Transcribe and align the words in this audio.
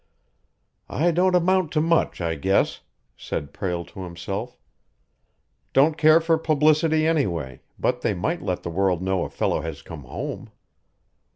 "I 0.89 1.11
don't 1.11 1.35
amount 1.35 1.71
to 1.73 1.79
much, 1.79 2.21
I 2.21 2.33
guess," 2.33 2.79
said 3.15 3.53
Prale 3.53 3.85
to 3.85 3.99
himself. 3.99 4.57
"Don't 5.73 5.95
care 5.95 6.19
for 6.19 6.39
publicity, 6.39 7.05
anyway, 7.05 7.61
but 7.77 8.01
they 8.01 8.15
might 8.15 8.41
let 8.41 8.63
the 8.63 8.71
world 8.71 9.03
know 9.03 9.25
a 9.25 9.29
fellow 9.29 9.61
has 9.61 9.83
come 9.83 10.05
home." 10.05 10.49